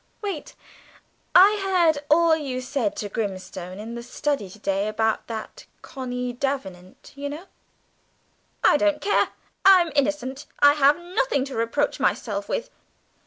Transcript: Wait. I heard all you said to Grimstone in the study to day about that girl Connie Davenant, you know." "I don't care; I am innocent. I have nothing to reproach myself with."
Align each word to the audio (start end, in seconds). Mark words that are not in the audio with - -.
Wait. 0.23 0.55
I 1.35 1.61
heard 1.63 1.99
all 2.09 2.35
you 2.35 2.59
said 2.59 2.95
to 2.95 3.07
Grimstone 3.07 3.77
in 3.77 3.93
the 3.93 4.01
study 4.01 4.49
to 4.49 4.57
day 4.57 4.87
about 4.87 5.27
that 5.27 5.57
girl 5.57 5.79
Connie 5.93 6.33
Davenant, 6.33 7.13
you 7.15 7.29
know." 7.29 7.45
"I 8.63 8.77
don't 8.77 8.99
care; 8.99 9.27
I 9.63 9.79
am 9.81 9.91
innocent. 9.95 10.47
I 10.57 10.73
have 10.73 10.99
nothing 10.99 11.45
to 11.45 11.55
reproach 11.55 11.99
myself 11.99 12.49
with." 12.49 12.71